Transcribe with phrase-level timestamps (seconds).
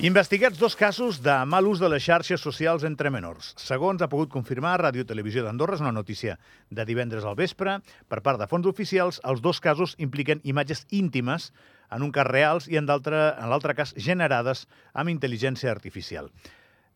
[0.00, 3.48] Investigats dos casos de mal ús de les xarxes socials entre menors.
[3.58, 6.36] Segons ha pogut confirmar Ràdio Televisió d'Andorra, és una notícia
[6.70, 11.48] de divendres al vespre, per part de fons oficials, els dos casos impliquen imatges íntimes,
[11.90, 16.30] en un cas reals i en l'altre cas generades amb intel·ligència artificial.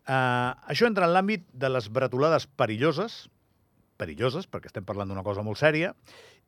[0.06, 3.24] Uh, això entra en l'àmbit de les bretolades perilloses,
[3.98, 5.90] perilloses, perquè estem parlant d'una cosa molt sèria,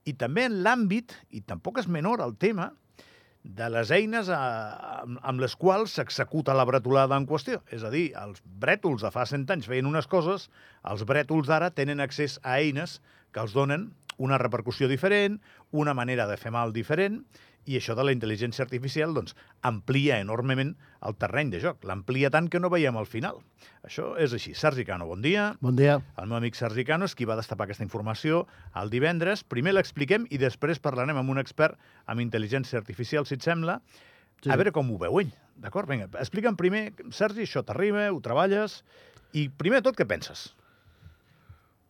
[0.07, 2.71] i també en l'àmbit, i tampoc és menor el tema,
[3.45, 4.41] de les eines a,
[5.05, 7.61] amb, amb les quals s'executa la bretolada en qüestió.
[7.71, 10.49] És a dir, els brètols de fa 100 anys feien unes coses,
[10.89, 12.99] els brètols d'ara tenen accés a eines
[13.35, 15.41] que els donen una repercussió diferent,
[15.73, 17.21] una manera de fer mal diferent,
[17.67, 19.35] i això de la intel·ligència artificial doncs,
[19.65, 21.85] amplia enormement el terreny de joc.
[21.89, 23.41] L'amplia tant que no veiem al final.
[23.87, 24.55] Això és així.
[24.59, 25.53] Sergi Cano, bon dia.
[25.65, 25.99] Bon dia.
[26.21, 28.45] El meu amic Sergi Cano és qui va destapar aquesta informació
[28.81, 29.45] el divendres.
[29.45, 33.81] Primer l'expliquem i després parlarem amb un expert amb intel·ligència artificial, si et sembla,
[34.43, 34.51] sí.
[34.51, 35.33] a veure com ho veu ell.
[35.61, 35.89] D'acord?
[35.89, 38.81] Vinga, explica'm primer, Sergi, això t'arriba, ho treballes,
[39.35, 40.49] i primer tot, què penses?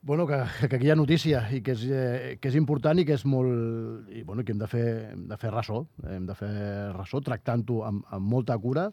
[0.04, 0.36] Bueno, que,
[0.68, 3.22] que aquí hi ha notícia i que és, eh, que és important i que és
[3.24, 4.10] molt...
[4.12, 5.78] I, bueno, que hem de fer, hem de fer ressò,
[6.12, 6.50] hem de fer
[6.92, 8.90] ressò tractant-ho amb, amb molta cura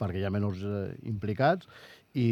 [0.00, 1.70] perquè hi ha menys eh, implicats
[2.12, 2.26] i,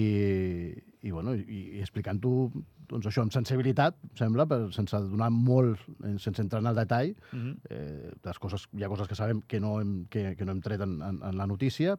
[0.76, 2.50] i, bueno, i, i explicant-ho
[2.88, 7.14] doncs això amb sensibilitat, sembla, però sense donar molt, eh, sense entrar en el detall.
[7.32, 7.56] Mm -hmm.
[7.70, 10.60] eh, les coses, hi ha coses que sabem que no hem, que, que no hem
[10.60, 11.96] tret en, en, en la notícia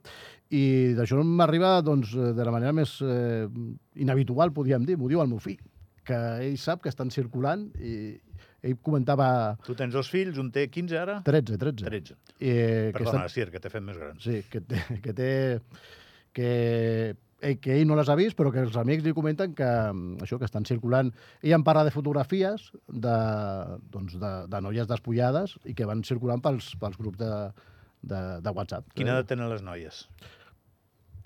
[0.49, 3.49] i d'això m'arriba doncs, de la manera més eh,
[3.95, 5.57] inhabitual, podríem dir, m'ho diu el meu fill
[6.07, 7.93] que ell sap que estan circulant i
[8.65, 9.29] ell comentava...
[9.65, 11.19] Tu tens dos fills, un té 15 ara?
[11.25, 11.87] 13, 13.
[11.87, 12.17] 13.
[12.39, 13.31] Eh, Perdona, que estan...
[13.35, 14.19] Sir, que t'he fet més gran.
[14.23, 14.83] Sí, que té...
[15.05, 15.29] Que, té,
[16.35, 16.49] que,
[17.41, 19.69] ell, que ell no les ha vist, però que els amics li comenten que,
[20.25, 21.13] això, que estan circulant...
[21.41, 23.17] Ell em parla de fotografies de,
[23.95, 27.33] doncs de, de noies despullades i que van circulant pels, pels grups de,
[28.01, 28.91] de, de WhatsApp.
[28.95, 30.03] Quina edat tenen les noies?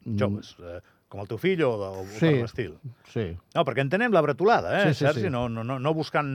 [0.04, 0.20] Mm.
[0.20, 0.58] Joves.
[0.62, 2.72] Mm com el teu fill o, o sí, per l'estil.
[3.14, 3.28] Sí.
[3.54, 5.28] No, perquè entenem la bretolada, eh, sí, sí, Sergi?
[5.28, 5.34] Sí.
[5.34, 6.32] No, no, no, buscant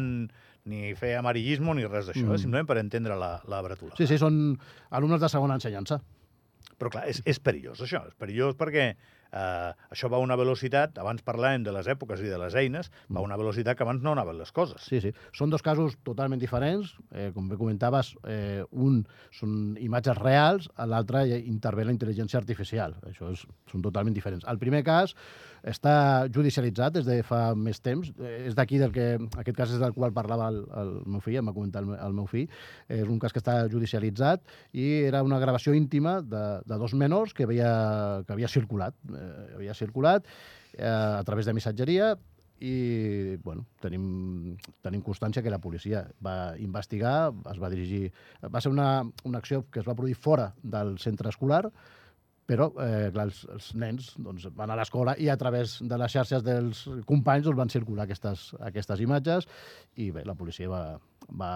[0.68, 2.36] ni fer amarillismo ni res d'això, eh, mm.
[2.36, 3.98] eh, simplement per entendre la, la bretolada.
[3.98, 4.54] Sí, sí, són
[4.94, 5.98] alumnes de segona ensenyança.
[6.78, 8.92] Però clar, és, és perillós això, és perillós perquè
[9.32, 12.90] eh, això va a una velocitat, abans parlàvem de les èpoques i de les eines,
[13.12, 14.82] va a una velocitat que abans no anaven les coses.
[14.84, 15.12] Sí, sí.
[15.36, 16.94] Són dos casos totalment diferents.
[17.12, 19.02] Eh, com bé comentaves, eh, un
[19.34, 22.96] són imatges reals, l'altre intervé la intel·ligència artificial.
[23.08, 24.46] Això és, són totalment diferents.
[24.48, 25.14] El primer cas
[25.66, 28.10] està judicialitzat des de fa més temps.
[28.18, 29.08] És d'aquí del que...
[29.38, 32.16] Aquest cas és del qual parlava el, el meu fill, em va comentar el, el
[32.16, 32.48] meu fill.
[32.88, 37.34] És un cas que està judicialitzat i era una gravació íntima de, de dos menors
[37.34, 37.70] que havia,
[38.26, 42.14] que havia circulat eh, havia circulat eh, a través de missatgeria
[42.60, 48.08] i bueno, tenim, tenim constància que la policia va investigar, es va dirigir...
[48.50, 51.68] Va ser una, una acció que es va produir fora del centre escolar,
[52.48, 56.14] però eh, clar, els, els nens doncs, van a l'escola i a través de les
[56.14, 59.48] xarxes dels companys doncs, van circular aquestes, aquestes imatges
[60.00, 60.82] i bé, la policia va,
[61.28, 61.50] va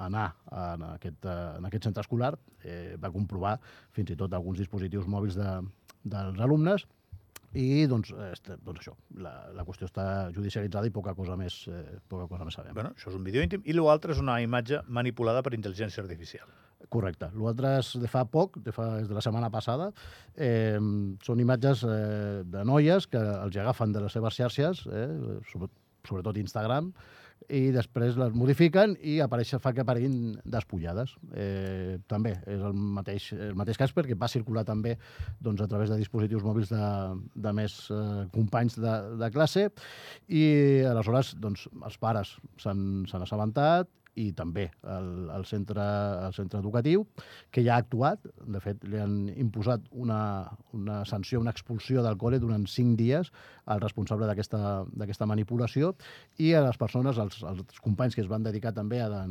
[0.00, 2.32] anar en aquest, en aquest centre escolar,
[2.64, 3.58] eh, va comprovar
[3.96, 5.58] fins i tot alguns dispositius mòbils de,
[6.08, 6.88] dels alumnes
[7.52, 11.98] i doncs, este, doncs això, la, la qüestió està judicialitzada i poca cosa més, eh,
[12.08, 12.72] poca cosa més sabem.
[12.76, 16.48] Bueno, això és un vídeo íntim i l'altre és una imatge manipulada per intel·ligència artificial.
[16.88, 17.28] Correcte.
[17.36, 19.90] L'altre és de fa poc, de fa, és de la setmana passada.
[20.34, 20.80] Eh,
[21.26, 25.08] són imatges eh, de noies que els agafen de les seves xarxes, eh,
[25.50, 26.92] sobretot Instagram,
[27.48, 31.14] i després les modifiquen i apareix, fa que apareguin despullades.
[31.34, 34.96] Eh, també és el mateix, el mateix cas perquè va circular també
[35.40, 36.90] doncs, a través de dispositius mòbils de,
[37.34, 39.68] de més eh, companys de, de classe
[40.28, 40.44] i
[40.90, 45.84] aleshores doncs, els pares s'han assabentat i també el, el, centre,
[46.26, 47.06] el centre educatiu,
[47.54, 48.26] que ja ha actuat.
[48.40, 50.20] De fet, li han imposat una,
[50.76, 53.32] una sanció, una expulsió del col·le durant cinc dies
[53.70, 55.94] al responsable d'aquesta manipulació
[56.38, 59.24] i a les persones, als, als companys que es van dedicar també a,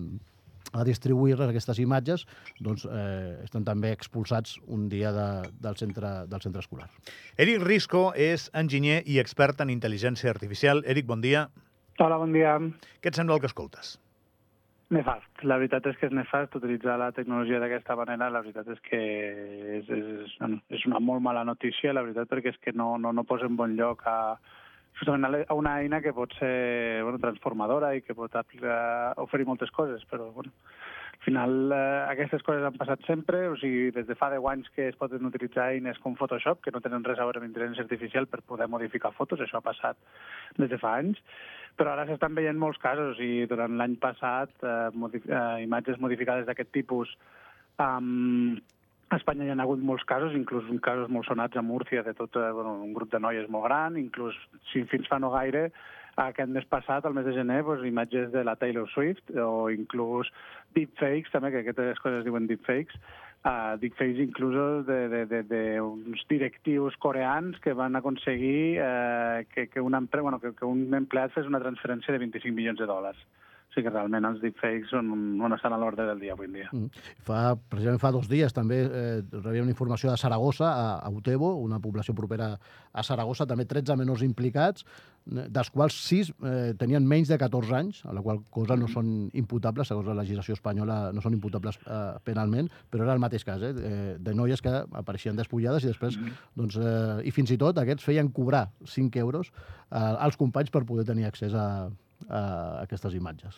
[0.74, 2.25] a distribuir-les, aquestes imatges,
[2.62, 5.30] doncs eh, estan també expulsats un dia de,
[5.62, 6.89] del, centre, del centre escolar.
[7.38, 10.83] Eric Risco és enginyer i expert en intel·ligència artificial.
[10.86, 11.48] Eric, bon dia.
[12.00, 12.56] Hola, bon dia.
[13.01, 13.98] Què et sembla el que escoltes?
[14.89, 15.44] Nefast.
[15.45, 18.31] La veritat és que és nefast utilitzar la tecnologia d'aquesta manera.
[18.33, 19.01] La veritat és que
[19.80, 20.38] és, és,
[20.74, 23.59] és una molt mala notícia, la veritat, perquè és que no, no, no posa en
[23.59, 24.18] bon lloc a,
[24.97, 29.69] justament a una eina que pot ser bueno, transformadora i que pot aplicar, oferir moltes
[29.71, 30.51] coses, però bueno,
[31.19, 34.69] al final eh, aquestes coses han passat sempre, o sigui, des de fa 10 anys
[34.71, 37.83] que es poden utilitzar eines com Photoshop, que no tenen res a veure amb intel·ligència
[37.83, 40.00] artificial per poder modificar fotos, això ha passat
[40.56, 41.19] des de fa anys,
[41.75, 46.48] però ara s'estan veient molts casos i durant l'any passat eh, modi eh, imatges modificades
[46.48, 47.12] d'aquest tipus
[47.83, 48.56] um,
[49.10, 52.36] A Espanya hi ha hagut molts casos, inclús casos molt sonats a Múrcia, de tot
[52.39, 54.39] eh, bueno, un grup de noies molt gran, inclús
[54.72, 55.72] si fins fa no gaire,
[56.27, 60.30] aquest mes passat, el mes de gener, doncs, imatges de la Taylor Swift o inclús
[60.75, 63.00] deepfakes, també, que aquestes coses es diuen deepfakes,
[63.45, 70.54] uh, deepfakes inclusos d'uns directius coreans que van aconseguir uh, que, que, una, bueno, que,
[70.54, 73.24] que un empleat fes una transferència de 25 milions de dòlars.
[73.69, 75.12] O sigui que realment els deepfakes on,
[75.45, 76.69] on estan a l'ordre del dia avui en dia.
[76.74, 77.04] Mm.
[77.27, 81.51] Fa, precisament fa dos dies també eh, rebia una informació de Saragossa, a, a Utebo,
[81.62, 84.88] una població propera a Saragossa, també 13 menors implicats,
[85.30, 88.94] dels quals 6 eh, tenien menys de 14 anys, a la qual cosa no mm.
[88.95, 93.45] són imputables, segons la legislació espanyola no són imputables eh, penalment, però era el mateix
[93.45, 94.74] cas, eh, de noies que
[95.04, 96.44] apareixien despullades i després, mm.
[96.57, 100.88] doncs, eh, i fins i tot aquests feien cobrar 5 euros eh, als companys per
[100.89, 101.89] poder tenir accés a,
[102.29, 102.41] a
[102.85, 103.57] aquestes imatges.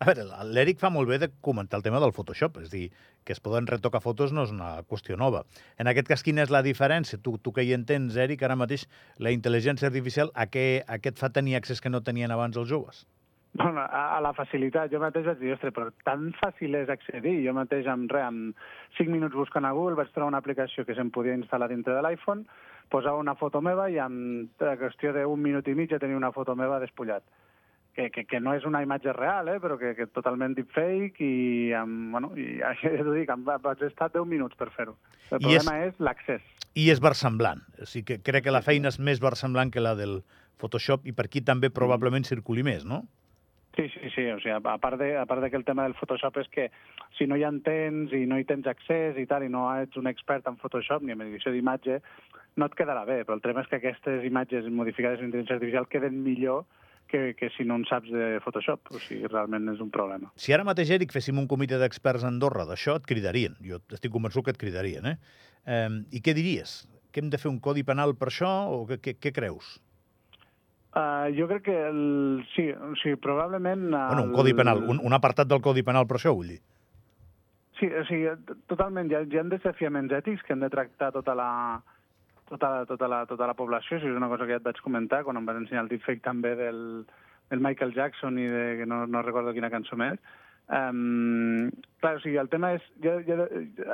[0.00, 2.86] A veure, l'Eric fa molt bé de comentar el tema del Photoshop, és dir,
[3.28, 5.42] que es poden retocar fotos no és una qüestió nova.
[5.76, 7.20] En aquest cas, quina és la diferència?
[7.20, 8.86] Tu, tu que hi entens, Eric, ara mateix,
[9.20, 12.56] la intel·ligència artificial, a què, a què et fa tenir accés que no tenien abans
[12.56, 13.02] els joves?
[13.52, 14.88] Bueno, a, a la facilitat.
[14.94, 17.36] Jo mateix vaig dir, ostres, però tan fàcil és accedir.
[17.44, 18.40] Jo mateix, en, re, en
[18.96, 22.06] 5 minuts buscant a Google, vaig trobar una aplicació que se'm podia instal·lar dintre de
[22.06, 22.48] l'iPhone,
[22.88, 26.56] posava una foto meva i en qüestió d'un minut i mig ja tenia una foto
[26.56, 27.26] meva despullat
[28.00, 31.72] que, que, que no és una imatge real, eh, però que, que totalment deepfake i,
[31.76, 34.96] amb, bueno, i això ja t'ho dic, vaig estar 10 minuts per fer-ho.
[35.30, 36.50] El I problema és, és l'accés.
[36.78, 37.62] I és versemblant.
[37.82, 40.20] O sigui que crec que la feina és més versemblant que la del
[40.60, 43.04] Photoshop i per aquí també probablement circuli més, no?
[43.76, 44.26] Sí, sí, sí.
[44.32, 46.68] O sigui, a part, de, a part de que el tema del Photoshop és que
[47.18, 50.10] si no hi entens i no hi tens accés i tal, i no ets un
[50.10, 52.00] expert en Photoshop ni en edició d'imatge,
[52.56, 53.22] no et quedarà bé.
[53.24, 56.64] Però el tema és que aquestes imatges modificades en intel·ligència artificial queden millor
[57.10, 58.92] que, que si no en saps de Photoshop.
[58.94, 60.30] O sigui, realment és un problema.
[60.40, 63.58] Si ara mateix, Eric, féssim un comitè d'experts a Andorra d'això, et cridarien.
[63.66, 65.16] Jo estic convençut que et cridarien, eh?
[65.66, 65.86] eh?
[66.14, 66.80] I què diries?
[67.10, 69.78] Que hem de fer un codi penal per això o què, què, què creus?
[70.90, 72.02] Uh, jo crec que el,
[72.54, 73.86] sí, o sigui, probablement...
[73.92, 73.96] El...
[74.10, 76.60] Bueno, un codi penal, un, un apartat del codi penal per això, vull dir.
[77.78, 78.32] Sí, o sigui,
[78.68, 79.10] totalment.
[79.10, 81.50] Hi ha, hi ha desafiaments ètics que hem de tractar tota la,
[82.50, 85.22] tota tota la, tota la població, si és una cosa que ja et vaig comentar
[85.24, 86.84] quan em vas ensenyar el deepfake també del,
[87.50, 90.20] del Michael Jackson i de, que no, no recordo quina cançó més.
[90.70, 91.66] Um,
[91.98, 92.84] clar, o sigui, el tema és...
[93.02, 93.42] Ja, ja,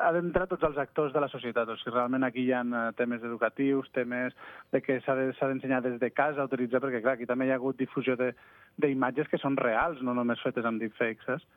[0.03, 1.71] ha d'entrar tots els actors de la societat.
[1.73, 4.37] O sigui, realment aquí hi ha eh, temes educatius, temes
[4.75, 7.55] de que s'ha d'ensenyar de, des de casa a utilitzar, perquè clar, aquí també hi
[7.55, 11.49] ha hagut difusió d'imatges que són reals, no només fetes amb deepfakes, saps?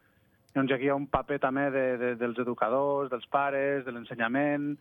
[0.55, 4.71] Llavors aquí hi ha un paper també de, de, dels educadors, dels pares, de l'ensenyament,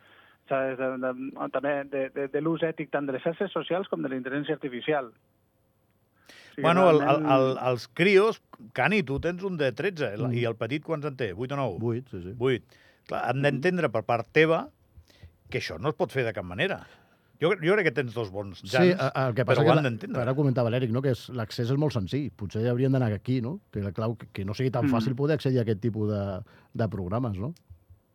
[0.51, 4.03] de, de, de, també de, de, de l'ús ètic tant de les xarxes socials com
[4.03, 5.13] de la intel·ligència artificial.
[6.55, 8.41] Sí, bueno, el, el, el, els crios,
[8.75, 10.35] Cani, tu tens un de 13, mm.
[10.35, 11.31] i el petit quants en té?
[11.37, 12.01] 8 o 9?
[12.03, 12.37] 8, sí, sí.
[12.39, 12.81] 8.
[13.09, 14.65] Clar, han d'entendre per part teva
[15.49, 16.83] que això no es pot fer de cap manera.
[17.39, 19.87] Jo, jo crec que tens dos bons jans, sí, el que passa però ho han
[19.87, 20.19] d'entendre.
[20.25, 21.03] Ara comentava l'Eric, no?
[21.05, 22.33] que l'accés és molt senzill.
[22.35, 23.61] Potser haurien d'anar aquí, no?
[23.71, 24.97] Que, clau, que no sigui tan mm.
[24.97, 26.23] fàcil poder accedir a aquest tipus de,
[26.83, 27.53] de programes, no?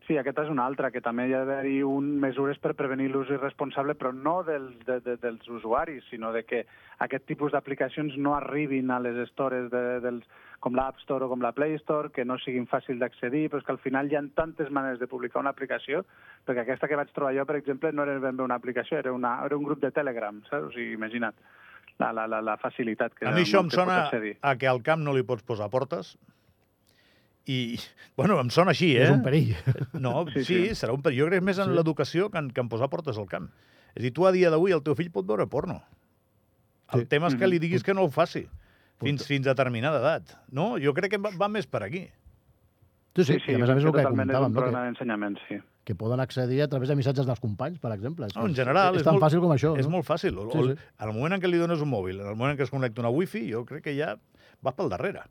[0.03, 1.77] Sí, aquesta és una altra, que també hi ha d'haver-hi
[2.19, 6.65] mesures per prevenir l'ús irresponsable, però no dels, de, de, dels usuaris, sinó de que
[7.05, 10.27] aquest tipus d'aplicacions no arribin a les stores de, dels,
[10.59, 13.67] com l'App Store o com la Play Store, que no siguin fàcils d'accedir, però és
[13.67, 16.03] que al final hi ha tantes maneres de publicar una aplicació,
[16.47, 19.15] perquè aquesta que vaig trobar jo, per exemple, no era ben bé una aplicació, era,
[19.15, 20.67] una, era un grup de Telegram, saps?
[20.67, 21.35] O sigui, imagina't
[21.99, 25.03] la, la, la, la facilitat que A mi això em sona a que al camp
[25.03, 26.15] no li pots posar portes,
[27.45, 27.77] i,
[28.15, 29.07] bueno, em sona així, eh?
[29.07, 29.51] És un perill.
[29.99, 30.79] No, sí, sí, sí.
[30.79, 31.25] serà un perill.
[31.25, 31.77] Jo crec més en sí.
[31.77, 33.49] l'educació que, en, que en posar portes al camp.
[33.93, 35.81] És a dir, tu a dia d'avui el teu fill pot veure porno.
[36.93, 37.09] El sí.
[37.11, 38.45] tema és que li diguis que no ho faci
[39.03, 40.35] fins, fins a determinada edat.
[40.55, 40.73] No?
[40.81, 42.07] Jo crec que va, va més per aquí.
[43.13, 44.69] Sí, sí, sí, sí a més a més el que comentàvem, no?
[44.73, 45.59] d'ensenyament, sí.
[45.85, 48.29] Que poden accedir a través de missatges dels companys, per exemple.
[48.33, 49.73] No, en general, és, és tan molt, fàcil com això.
[49.77, 49.97] És no?
[49.97, 50.39] molt fàcil.
[50.39, 50.77] O, sí, sí.
[50.95, 52.71] En el moment en què li dones un mòbil, en el moment en què es
[52.73, 54.15] connecta una wifi, jo crec que ja
[54.65, 55.27] va pel darrere.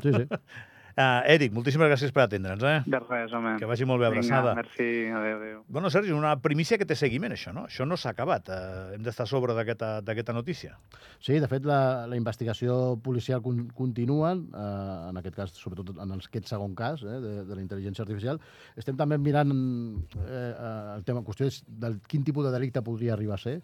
[0.00, 0.24] Sí, sí.
[0.96, 2.62] Uh, Eric, moltíssimes gràcies per atendre'ns.
[2.64, 2.78] Eh?
[2.88, 3.50] De res, home.
[3.60, 4.54] Que vagi molt bé abraçada.
[4.54, 5.58] Vinga, merci, adéu, adéu.
[5.68, 7.66] Bueno, Sergi, una primícia que té seguiment, això, no?
[7.68, 8.48] Això no s'ha acabat.
[8.48, 10.78] Uh, hem d'estar a sobre d'aquesta notícia.
[11.20, 16.16] Sí, de fet, la, la investigació policial con, continua, uh, en aquest cas, sobretot en
[16.16, 18.40] aquest segon cas eh, de, de la intel·ligència artificial.
[18.80, 20.48] Estem també mirant eh,
[20.96, 21.50] el tema, qüestió
[21.84, 23.58] del quin tipus de delicte podria arribar a ser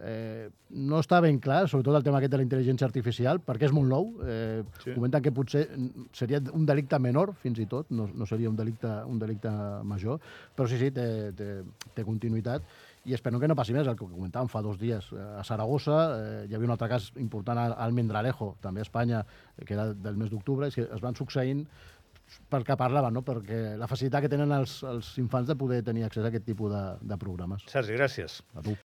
[0.00, 3.74] eh, no està ben clar, sobretot el tema aquest de la intel·ligència artificial, perquè és
[3.74, 4.10] molt nou.
[4.24, 4.94] Eh, sí.
[4.96, 5.64] Comenten que potser
[6.16, 9.52] seria un delicte menor, fins i tot, no, no seria un delicte, un delicte
[9.84, 10.20] major,
[10.56, 11.58] però sí, sí, té, té,
[11.94, 12.66] té continuïtat
[13.08, 16.40] i espero que no passi més, el que comentàvem fa dos dies a Saragossa, eh,
[16.48, 19.22] hi havia un altre cas important al Mendralejo, també a Espanya,
[19.64, 21.64] que era del mes d'octubre, és que es van succeint
[22.52, 23.22] pel que parlava, no?
[23.24, 26.72] perquè la facilitat que tenen els, els infants de poder tenir accés a aquest tipus
[26.74, 27.64] de, de programes.
[27.72, 28.42] Sergi, gràcies.
[28.52, 28.76] A tu.